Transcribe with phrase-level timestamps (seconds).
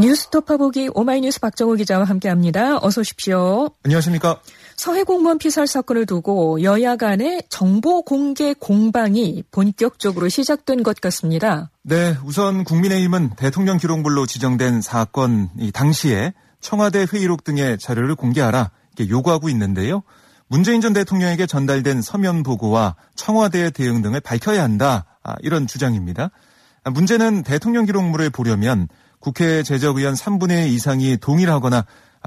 [0.00, 2.78] 뉴스토파 보기 오마이뉴스 박정호 기자와 함께합니다.
[2.82, 3.70] 어서 오십시오.
[3.84, 4.40] 안녕하십니까.
[4.76, 11.70] 서해 공무원 피살 사건을 두고 여야 간의 정보 공개 공방이 본격적으로 시작된 것 같습니다.
[11.82, 19.10] 네, 우선 국민의힘은 대통령 기록물로 지정된 사건 이 당시에 청와대 회의록 등의 자료를 공개하라 이렇게
[19.10, 20.02] 요구하고 있는데요.
[20.48, 26.30] 문재인 전 대통령에게 전달된 서면 보고와 청와대의 대응 등을 밝혀야 한다 아, 이런 주장입니다.
[26.90, 28.88] 문제는 대통령 기록물을 보려면
[29.20, 31.84] 국회 제적 의원 3분의 2 이상이 동일하거나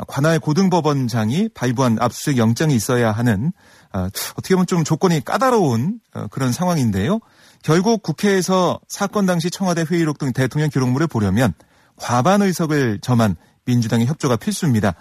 [0.07, 3.51] 관할 고등법원장이 발부한 압수수색 영장이 있어야 하는
[3.93, 7.19] 어, 어떻게 보면 좀 조건이 까다로운 어, 그런 상황인데요.
[7.61, 11.53] 결국 국회에서 사건 당시 청와대 회의록 등 대통령 기록물을 보려면
[11.95, 13.35] 과반 의석을 점한
[13.65, 14.95] 민주당의 협조가 필수입니다.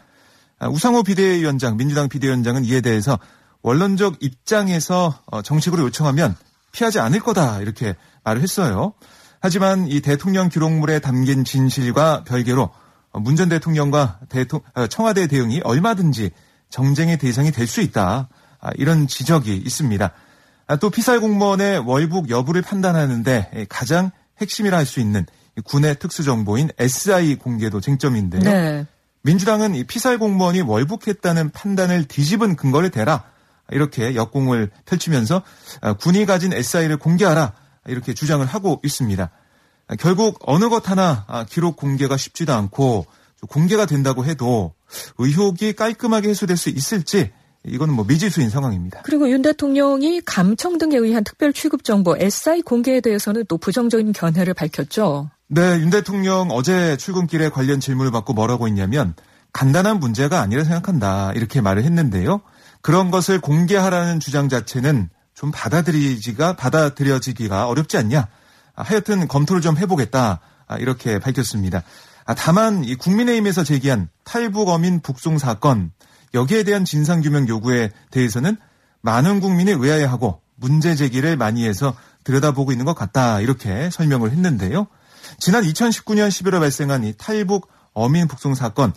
[0.59, 3.19] 아, 우상호 비대위원장, 민주당 비대위원장은 이에 대해서
[3.63, 6.37] 원론적 입장에서 어, 정식으로 요청하면
[6.73, 8.93] 피하지 않을 거다 이렇게 말을 했어요.
[9.43, 12.71] 하지만 이 대통령 기록물에 담긴 진실과 별개로
[13.15, 16.31] 문 전 대통령과 대통, 어, 청와대 대응이 얼마든지
[16.71, 18.29] 정쟁의 대상이 될 수 있다.
[18.61, 20.11] 아, 이런 지적이 있습니다.
[20.69, 25.27] 아, 또 피살 공무원의 월북 여부를 판단하는데 가장 핵심이라 할 수 있는
[25.65, 28.43] 군의 특수정보인 SI 공개도 쟁점인데요.
[28.43, 28.87] 네.
[29.23, 33.25] 민주당은 이 피살 공무원이 월북했다는 판단을 뒤집은 근거를 대라
[33.71, 35.43] 이렇게 역공을 펼치면서
[35.83, 37.53] 아, 군이 가진 SI를 공개하라
[37.87, 39.31] 이렇게 주장을 하고 있습니다.
[39.99, 43.07] 결국 어느 것 하나 아, 기록 공개가 쉽지도 않고
[43.49, 44.75] 공개가 된다고 해도
[45.19, 47.33] 의혹이 깔끔하게 해소될 수 있을지
[47.65, 49.03] 이거는 뭐 미지수인 상황입니다.
[49.05, 54.55] 그리고 윤 대통령이 감청 등에 의한 특별 취급 정보 SI 공개에 대해서는 또 부정적인 견해를
[54.55, 55.31] 밝혔죠.
[55.49, 59.15] 네, 윤 대통령 어제 출근길에 관련 질문을 받고 뭐라고 했냐면
[59.53, 62.41] 간단한 문제가 아니라 생각한다 이렇게 말을 했는데요.
[62.81, 65.09] 그런 것을 공개하라는 주장 자체는
[65.43, 68.29] 좀 받아들이지가 받아들여지기가 어렵지 않냐.
[68.77, 70.39] 아, 하여튼 검토를 좀 해보겠다.
[70.69, 71.83] 아, 이렇게 밝혔습니다.
[72.25, 75.91] 아, 다만 이 국민의힘에서 제기한 탈북 어민 북송 사건
[76.33, 78.57] 여기에 대한 진상규명 요구에 대해서는
[79.01, 84.87] 많은 국민이 의아해하고 문제 제기를 많이 해서 들여다보고 있는 것 같다 이렇게 설명을 했는데요.
[85.41, 88.93] 지난 2019년 11월 발생한 이 탈북 어민 북송 사건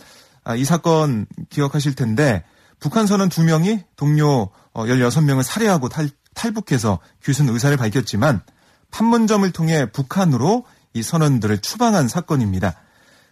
[0.56, 2.44] 이 사건 기억하실 텐데
[2.78, 8.42] 북한 선원 2명이 동료 16명을 어, 살해하고 탈, 탈북해서 귀순 의사를 밝혔지만
[8.92, 10.64] 판문점을 통해 북한으로
[10.94, 12.74] 이 선원들을 추방한 사건입니다.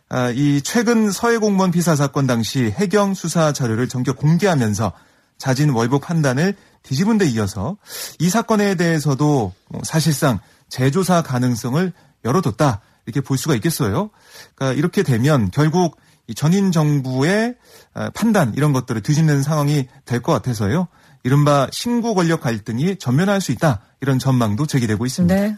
[0.09, 4.93] 아, 이 최근 서해 공무원 비사 사건 당시 해경 수사 자료를 전격 공개하면서
[5.38, 7.76] 자진 월북 판단을 뒤집은 데 이어서
[8.19, 9.53] 이 사건에 대해서도
[9.84, 11.93] 사실상 재조사 가능성을
[12.25, 14.10] 열어뒀다 이렇게 볼 수가 있겠어요.
[14.54, 15.97] 그러니까 이렇게 되면 결국
[16.37, 17.54] 전인 정부의
[17.94, 20.88] 아, 판단 이런 것들을 뒤집는 상황이 될 것 같아서요.
[21.25, 25.35] 이른바 신구 권력 갈등이 전면할 수 있다 이런 전망도 제기되고 있습니다.
[25.35, 25.57] 네.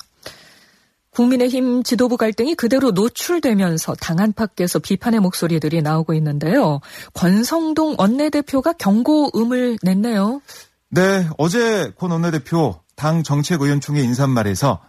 [1.10, 6.80] 국민의힘 지도부 갈등이 그대로 노출되면서 당 안팎에서 비판의 목소리들이 나오고 있는데요.
[7.14, 10.42] 권성동 원내대표가 경고음을 냈네요.
[10.90, 14.80] 네, 어제 권 원내대표 당 정책의원총회 인사말에서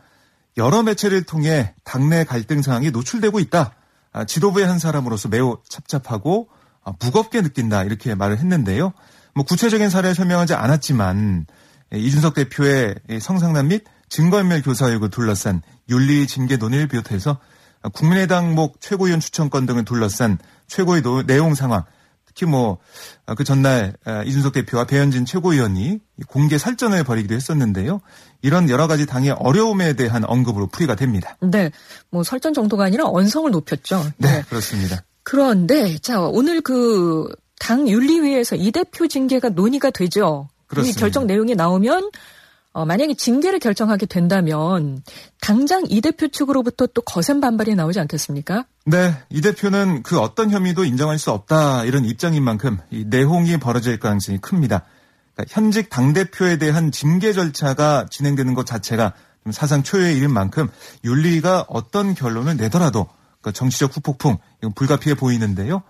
[0.58, 3.74] 여러 매체를 통해 당내 갈등 상황이 노출되고 있다.
[4.12, 6.50] 아, 지도부의 한 사람으로서 매우 찹찹하고
[6.84, 8.94] 아, 무겁게 느낀다 이렇게 말을 했는데요.
[9.38, 11.46] 뭐 구체적인 사례를 설명하지 않았지만
[11.94, 17.40] 이준석 대표의 성상남 및 증거인멸 교사 의혹을 둘러싼 윤리 징계 논의를 비롯해서
[17.94, 21.84] 국민의당 목 최고위원 추천권 등을 둘러싼 최고의 내용 상황
[22.26, 22.80] 특히 뭐
[23.36, 23.94] 그 전날
[24.26, 28.00] 이준석 대표와 배현진 최고위원이 공개 설전을 벌이기도 했었는데요.
[28.42, 31.36] 이런 여러 가지 당의 어려움에 대한 언급으로 풀이가 됩니다.
[31.42, 31.72] 네.
[32.10, 34.04] 뭐 설전 정도가 아니라 언성을 높였죠.
[34.18, 34.44] 네, 네.
[34.50, 35.04] 그렇습니다.
[35.24, 37.28] 그런데 자, 오늘 그
[37.60, 40.50] 당 윤리위에서 이 대표 징계가 논의가 되죠.
[40.68, 40.98] 그렇습니다.
[40.98, 42.12] 이 결정 내용이 나오면
[42.78, 45.02] 어, 만약에 징계를 결정하게 된다면
[45.42, 48.66] 당장 이 대표 측으로부터 또 거센 반발이 나오지 않겠습니까?
[48.86, 53.98] 네, 이 대표는 그 어떤 혐의도 인정할 수 없다 이런 입장인 만큼 이 내홍이 벌어질
[54.00, 54.84] 가능성이 큽니다.
[55.34, 59.14] 그러니까 현직 당 대표에 대한 징계 절차가 진행되는 것 자체가
[59.50, 60.70] 사상 초유의 일인 만큼
[61.04, 63.08] 윤리가 어떤 결론을 내더라도
[63.48, 65.82] 그 정치적 후폭풍 이건 불가피해 보이는데요.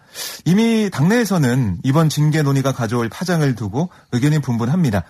[0.46, 5.04] 이미 당내에서는 이번 징계 논의가 가져올 파장을 두고 의견이 분분합니다.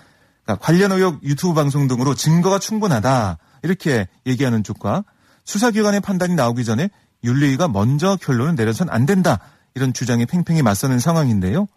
[0.43, 5.03] 그러니까 관련 의혹 유튜브 방송 등으로 증거가 충분하다 이렇게 얘기하는 쪽과
[5.43, 6.89] 수사기관의 판단이 나오기 전에
[7.23, 9.39] 윤리위가 먼저 결론을 내려선 안 된다
[9.75, 11.67] 이런 주장에 팽팽히 맞서는 상황인데요.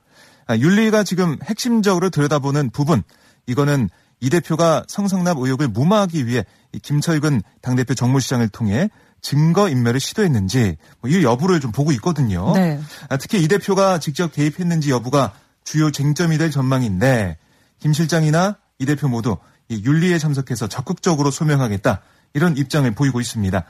[0.46, 3.02] 아, 윤리위가 지금 핵심적으로 들여다보는 부분
[3.46, 3.88] 이거는
[4.20, 6.44] 이 대표가 성상납 의혹을 무마하기 위해
[6.82, 8.88] 김철근 당대표 정무시장을 통해
[9.20, 12.52] 증거 인멸을 시도했는지 뭐 이 여부를 좀 보고 있거든요.
[12.55, 12.81] 네.
[13.08, 15.32] 아, 특히 이 대표가 직접 개입했는지 여부가
[15.64, 17.37] 주요 쟁점이 될 전망인데
[17.78, 19.37] 김 실장이나 이 대표 모두
[19.69, 22.00] 이 윤리에 참석해서 적극적으로 소명하겠다
[22.34, 23.64] 이런 입장을 보이고 있습니다.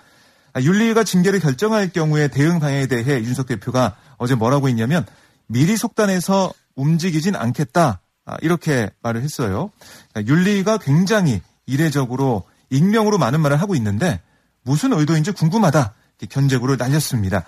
[0.53, 5.07] 아, 윤리가 징계를 결정할 경우에 대응 방향에 대해 윤석 대표가 어제 뭐라고 했냐면
[5.47, 8.01] 미리 속단해서 움직이진 않겠다.
[8.27, 9.71] 아, 이렇게 말을 했어요.
[10.17, 14.21] 윤리가 굉장히 이례적으로 익명으로 많은 말을 하고 있는데
[14.63, 15.95] 무슨 의도인지 궁금하다.
[16.29, 17.45] 견제구를 날렸습니다.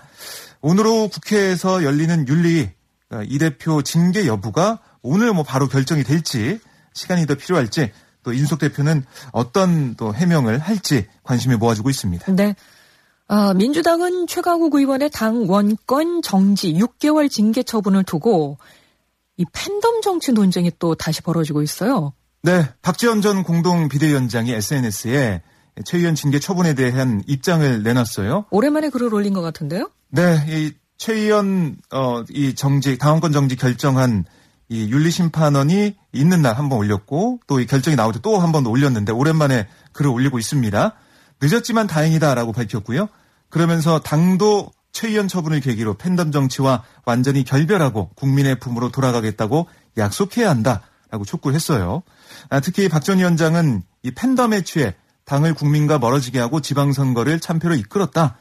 [0.60, 2.70] 오늘 오후 국회에서 열리는 윤리
[3.10, 6.58] 아, 이 대표 징계 여부가 오늘 뭐 바로 결정이 될지
[6.94, 7.92] 시간이 더 필요할지
[8.22, 12.32] 또 인석 대표는 어떤 또 해명을 할지 관심이 모아지고 있습니다.
[12.32, 12.54] 네.
[13.28, 18.58] 아, 민주당은 최강욱 의원의 당 원권 정지 6개월 징계 처분을 두고
[19.36, 22.12] 이 팬덤 정치 논쟁이 또 다시 벌어지고 있어요.
[22.42, 25.42] 네, 박지원 전 공동 비대위원장이 SNS에
[25.84, 28.46] 최 의원 징계 처분에 대한 입장을 내놨어요.
[28.50, 29.90] 오랜만에 글을 올린 것 같은데요?
[30.10, 34.24] 네, 이 최 의원 어, 이 정지 당원권 정지 결정한
[34.68, 38.66] 이 윤리심판원이 있는 날 한 번 올렸고 또 이 결정이 나올 때 또 한 번
[38.66, 40.94] 올렸는데 오랜만에 글을 올리고 있습니다.
[41.40, 43.08] 늦었지만 다행이다라고 밝혔고요.
[43.48, 49.66] 그러면서 당도 최 의원 처분을 계기로 팬덤 정치와 완전히 결별하고 국민의 품으로 돌아가겠다고
[49.98, 52.02] 약속해야 한다라고 촉구를 했어요.
[52.48, 58.36] 아, 특히 박 전 위원장은 이 팬덤에 취해 당을 국민과 멀어지게 하고 지방선거를 참패로 이끌었다.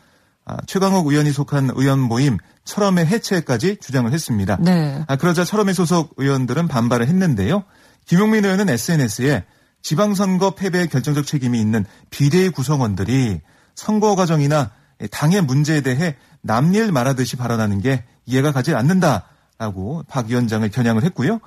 [0.46, 4.58] 아, 최강욱 의원이 속한 의원 모임 철험의 해체까지 주장을 했습니다.
[4.60, 5.04] 네.
[5.08, 7.64] 아, 그러자 철험의 소속 의원들은 반발을 했는데요.
[8.06, 9.46] 김용민 의원은 SNS에
[9.84, 13.42] 지방선거 패배의 결정적 책임이 있는 비대위 구성원들이
[13.76, 14.72] 선거 과정이나
[15.12, 21.40] 당의 문제에 대해 남일 말하듯이 발언하는 게 이해가 가지 않는다라고 박 위원장을 겨냥을 했고요.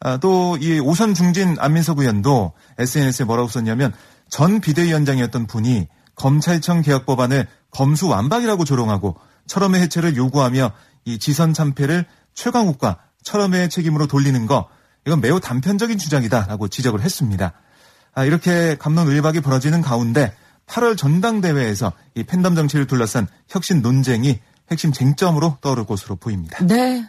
[0.00, 3.92] 아, 또이 오선 중진 안민석 의원도 SNS에 뭐라고 썼냐면
[4.30, 9.16] 전 비대위원장이었던 분이 검찰청 개혁 법안을 검수 완박이라고 조롱하고
[9.46, 10.72] 철험의 해체를 요구하며
[11.04, 14.68] 이 지선 참패를 최강욱과 철험의 책임으로 돌리는 거
[15.06, 17.52] 이건 매우 단편적인 주장이다라고 지적을 했습니다.
[18.14, 20.34] 아, 이렇게 감론 을박이 벌어지는 가운데
[20.66, 26.64] 8월 전당대회에서 이 팬덤 정치를 둘러싼 혁신 논쟁이 핵심 쟁점으로 떠오를 것으로 보입니다.
[26.64, 27.04] 네.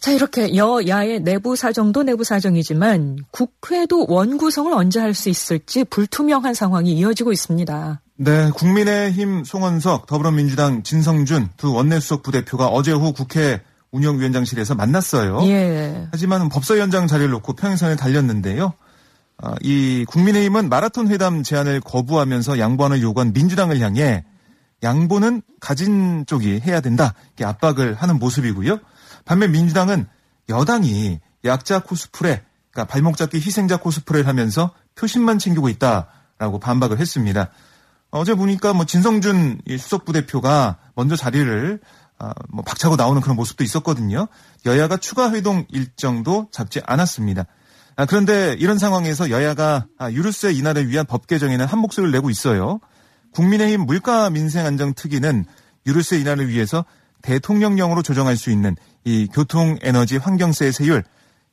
[0.00, 6.92] 자, 이렇게 여야의 내부 사정도 내부 사정이지만 국회도 원구성을 언제 할 수 있을지 불투명한 상황이
[6.92, 8.00] 이어지고 있습니다.
[8.18, 13.60] 네, 국민의힘 송원석, 더불어민주당 진성준 두 원내수석 부대표가 어제 오후 국회
[13.92, 15.40] 운영위원장실에서 만났어요.
[15.44, 16.08] 예.
[16.10, 18.74] 하지만 법사위원장 자리를 놓고 평행선에 달렸는데요.
[19.38, 24.24] 아, 이 국민의힘은 마라톤 회담 제안을 거부하면서 양보안을 요구한 민주당을 향해
[24.82, 27.14] 양보는 가진 쪽이 해야 된다.
[27.28, 28.78] 이렇게 압박을 하는 모습이고요.
[29.24, 30.06] 반면 민주당은
[30.48, 37.50] 여당이 약자 코스프레, 그러니까 발목 잡기 희생자 코스프레를 하면서 표심만 챙기고 있다라고 반박을 했습니다.
[38.10, 41.80] 어제 보니까 뭐 진성준 수석 부 대표가 먼저 자리를
[42.18, 44.28] 아, 뭐 박차고 나오는 그런 모습도 있었거든요.
[44.64, 47.44] 여야가 추가 회동 일정도 잡지 않았습니다.
[47.96, 52.80] 아, 그런데 이런 상황에서 여야가 아, 유류세 인하를 위한 법 개정에는 한 목소리를 내고 있어요.
[53.36, 55.44] 국민의힘 물가 민생 안정 특위는
[55.86, 56.86] 유류세 인하를 위해서
[57.20, 61.04] 대통령령으로 조정할 수 있는 이 교통 에너지 환경세 세율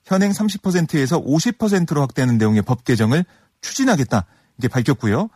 [0.06, 3.26] 현행 30%에서 50%로 확대하는 내용의 법 개정을
[3.60, 4.26] 추진하겠다
[4.58, 5.30] 이게 밝혔고요.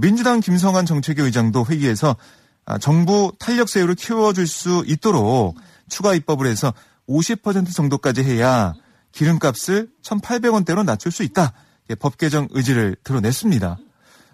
[0.00, 2.16] 민주당 김성한 정책위 의장도 회의에서
[2.64, 5.56] 아, 정부 탄력세율을 키워줄 수 있도록
[5.88, 6.72] 추가 입법을 해서
[7.08, 8.72] 50% 정도까지 해야
[9.12, 11.52] 기름값을 1,800원대로 낮출 수 있다.
[11.98, 13.78] 법 개정 의지를 드러냈습니다.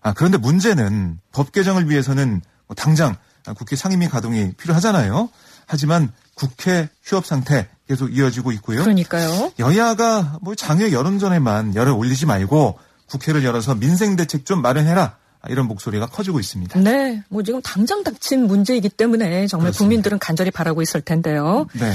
[0.06, 3.16] 아, 그런데 문제는 법 개정을 위해서는 뭐 당장
[3.56, 5.28] 국회 상임위 가동이 필요하잖아요.
[5.66, 8.82] 하지만 국회 휴업 상태 계속 이어지고 있고요.
[8.82, 9.50] 그러니까요.
[9.58, 12.78] 여야가 뭐 장외 여론전에만 열을 올리지 말고
[13.08, 15.16] 국회를 열어서 민생 대책 좀 마련해라.
[15.48, 16.78] 이런 목소리가 커지고 있습니다.
[16.80, 17.24] 네.
[17.28, 19.78] 뭐 지금 당장 닥친 문제이기 때문에 정말 그렇습니다.
[19.78, 21.66] 국민들은 간절히 바라고 있을 텐데요.
[21.72, 21.92] 네.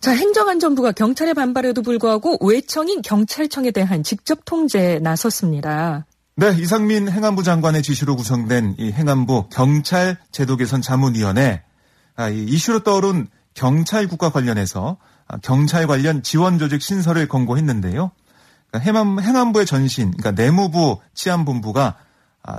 [0.00, 6.06] 자, 행정안전부가 경찰의 반발에도 불구하고 외청인 경찰청에 대한 직접 통제에 나섰습니다.
[6.40, 11.62] 네, 이상민 행안부 장관의 지시로 구성된 이 행안부 경찰 제도 개선 자문위원회
[12.16, 14.96] 아, 이 이슈로 떠오른 경찰 국가 관련해서
[15.28, 18.10] 아, 경찰 관련 지원 조직 신설을 권고했는데요.
[18.72, 21.96] 그러니까 행안부의 전신, 그러니까 내무부 치안본부가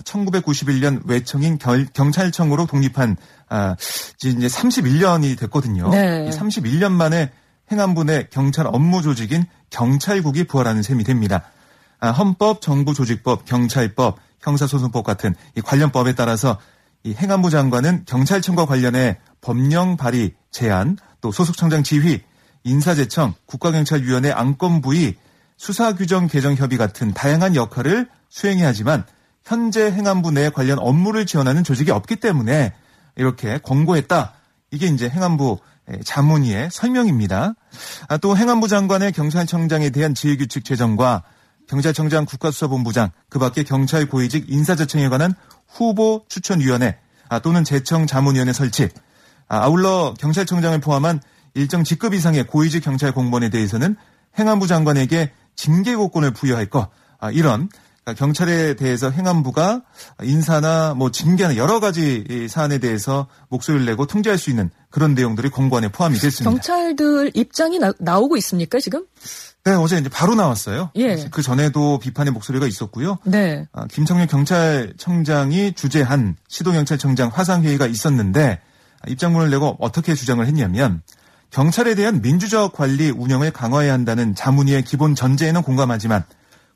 [0.04, 3.18] 1991년 아, 외청인 경찰청으로 독립한
[4.24, 5.90] 이제 31년이 됐거든요.
[5.90, 6.30] 네.
[6.30, 7.32] 31년 만에
[7.72, 11.42] 행안부 내 경찰 업무 조직인 경찰국이 부활하는 셈이 됩니다.
[12.10, 16.58] 헌법, 정부조직법, 경찰법, 형사소송법 같은 이 관련법에 따라서
[17.04, 22.22] 이 행안부 장관은 경찰청과 관련해 법령 발의 제안, 또 소속청장 지휘,
[22.64, 25.16] 인사제청, 국가경찰위원회 안건부의,
[25.58, 29.04] 수사규정 개정 협의 같은 다양한 역할을 수행해야 하지만
[29.44, 32.74] 현재 행안부 내 관련 업무를 지원하는 조직이 없기 때문에
[33.16, 34.34] 이렇게 권고했다.
[34.72, 35.60] 이게 이제 행안부
[36.04, 37.54] 자문위의 설명입니다.
[38.08, 41.24] 아, 또 행안부 장관의 경찰청장에 대한 지휘규칙 제정과
[41.72, 45.34] 경찰청장 국가수사본부장, 그 밖에 경찰 고위직 인사자청에 관한
[45.70, 46.98] 후보 추천위원회,
[47.30, 48.90] 아, 또는 재청 자문위원회 설치,
[49.48, 51.22] 아, 아울러 경찰청장을 포함한
[51.54, 53.96] 일정 직급 이상의 고위직 경찰 공무원에 대해서는
[54.38, 56.90] 행안부 장관에게 징계고권을 부여할 것
[57.22, 57.70] 아, 이런
[58.04, 59.84] 그러니까 경찰에 대해서 행안부가
[60.24, 65.90] 인사나 뭐 징계나 여러 가지 사안에 대해서 목소리를 내고 통제할 수 있는 그런 내용들이 공관에
[65.90, 66.50] 포함이 됐습니다.
[66.50, 69.06] 경찰들 입장이 나, 오고 있습니까 지금?
[69.64, 70.90] 네, 어제 이제 바로 나왔어요.
[70.96, 71.28] 예.
[71.30, 73.20] 그 전에도 비판의 목소리가 있었고요.
[73.26, 73.68] 네.
[73.72, 78.60] 아, 김청년 경찰청장이 주재한 시도경찰청장 화상회의가 있었는데
[79.08, 81.04] 입장문을 내고 어떻게 주장을 했냐면
[81.52, 86.24] 경찰에 대한 민주적 관리 운영을 강화해야 한다는 자문위의 기본 전제에는 공감하지만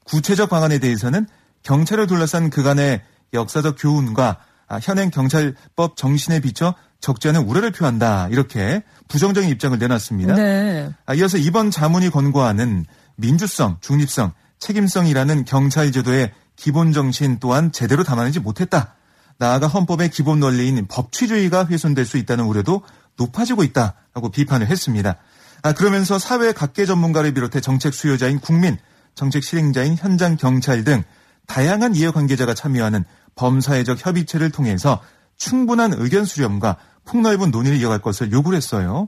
[0.06, 1.28] 구체적 방안에 대해서는
[1.64, 3.02] 경찰을 둘러싼 그간의
[3.34, 8.28] 역사적 교훈과 아, 현행 경찰법 정신에 비춰 적지 않은 우려를 표한다.
[8.30, 10.36] 이렇게 부정적인 입장을 내놨습니다.
[10.36, 10.90] 네.
[11.06, 12.86] 아, 이어서 이번 자문이 권고하는
[13.16, 18.96] 민주성, 중립성, 책임성이라는 경찰 제도의 기본 정신 또한 제대로 담아내지 못했다.
[19.38, 22.82] 나아가 헌법의 기본 원리인 법치주의가 훼손될 수 있다는 우려도
[23.18, 25.18] 높아지고 있다라고 비판을 했습니다.
[25.62, 28.78] 아, 그러면서 사회 각계 전문가를 비롯해 정책 수요자인 국민,
[29.16, 31.04] 정책 실행자인 현장 경찰 등
[31.48, 33.04] 다양한 이해 관계자가 참여하는
[33.36, 35.02] 범사회적 협의체를 통해서
[35.38, 39.08] 충분한 의견 수렴과 폭넓은 논의를 이어갈 것을 요구를 했어요.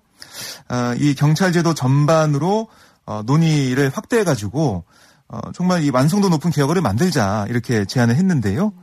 [0.67, 2.67] 아, 이 경찰제도 전반으로
[3.05, 4.83] 어, 논의를 확대해가지고
[5.29, 8.73] 어, 정말 이 완성도 높은 개혁을 만들자 이렇게 제안을 했는데요.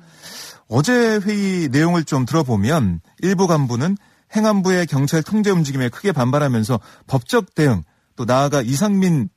[0.69, 3.97] 어제 회의 내용을 좀 들어보면 일부 간부는
[4.35, 7.85] 행안부의 경찰 통제 움직임에 크게 반발하면서 법적 대응
[8.16, 9.28] 또 나아가 이상민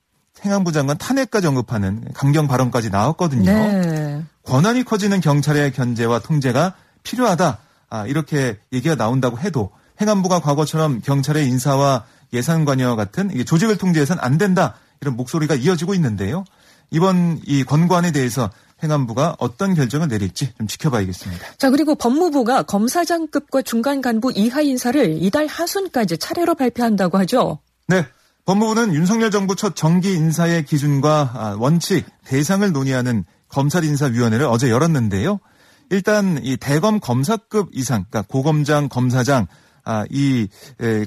[0.46, 3.52] 행안부 장관 탄핵까지 언급하는 강경 발언까지 나왔거든요.
[3.52, 4.24] 네.
[4.44, 7.60] 권한이 커지는 경찰의 견제와 통제가 필요하다.
[7.90, 14.38] 아, 이렇게 얘기가 나온다고 해도 행안부가 과거처럼 경찰의 인사와 예산 관여와 같은 조직을 통제해서는 안
[14.38, 14.76] 된다.
[15.02, 16.44] 이런 목소리가 이어지고 있는데요.
[16.92, 18.50] 이번 이 권고안에 대해서
[18.84, 21.46] 행안부가 어떤 결정을 내릴지 좀 지켜봐야겠습니다.
[21.58, 27.60] 자, 그리고 법무부가 검사장급과 중간 간부 이하 인사를 이달 하순까지 차례로 발표한다고 하죠.
[27.88, 28.06] 네.
[28.48, 35.42] 법무부는 윤석열 정부 첫 정기 인사의 기준과 아, 원칙, 대상을 논의하는 검찰인사위원회를 어제 열었는데요.
[35.90, 39.48] 일단 이 대검 검사급 이상, 그러니까 고검장, 검사장,
[39.84, 40.48] 아, 이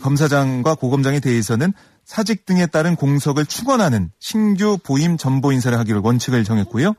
[0.03, 1.73] 검사장과 고검장에 대해서는
[2.05, 6.93] 사직 등에 따른 공석을 축원하는 신규 보임 전보 인사를 하기로 원칙을 정했고요.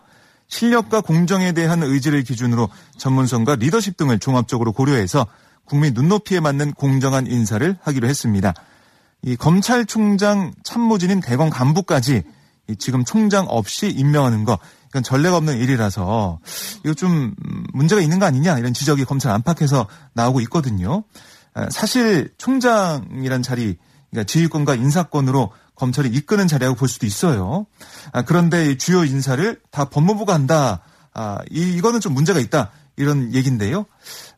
[0.47, 2.67] 실력과 공정에 대한 의지를 기준으로
[2.97, 5.27] 전문성과 리더십 등을 종합적으로 고려해서
[5.65, 8.55] 국민 눈높이에 맞는 공정한 인사를 하기로 했습니다.
[9.23, 12.23] 이 검찰총장 참모진인 대검 간부까지
[12.79, 14.57] 지금 총장 없이 임명하는 거
[14.89, 16.39] 이건 전례가 없는 일이라서
[16.83, 17.33] 이거 좀
[17.73, 21.03] 문제가 있는 거 아니냐 이런 지적이 검찰 안팎에서 나오고 있거든요.
[21.53, 23.77] 아, 사실 총장이란 자리
[24.09, 27.65] 그러니까 지휘권과 인사권으로 검찰이 이끄는 자리라고 볼 수도 있어요.
[28.11, 30.81] 아, 그런데 주요 인사를 다 법무부가 한다.
[31.13, 32.71] 아, 이, 이거는 좀 문제가 있다.
[32.97, 33.85] 이런 얘기인데요.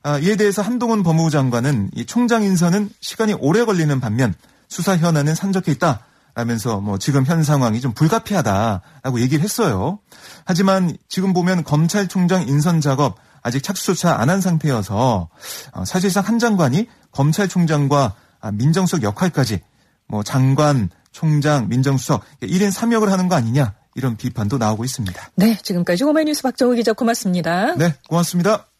[0.03, 4.33] 아, 이에 대해서 한동훈 법무부 장관은 이 총장 인선은 시간이 오래 걸리는 반면
[4.73, 5.99] 수사 현안은 산적해 있다.
[6.35, 9.99] 라면서 뭐 지금 현 상황이 좀 불가피하다라고 얘기를 했어요.
[10.45, 15.29] 하지만 지금 보면 검찰총장 인선 작업 아직 착수조차 안 한 상태여서
[15.73, 18.15] 어, 사실상 한 장관이 검찰총장과
[18.53, 19.61] 민정수석 역할까지
[20.07, 25.29] 뭐 장관, 총장, 민정수석 1인 3역을 하는 거 아니냐 이런 비판도 나오고 있습니다.
[25.35, 27.75] 네, 지금까지 오마이뉴스 박정우 기자 고맙습니다.
[27.75, 28.72] 네, 고맙습니다.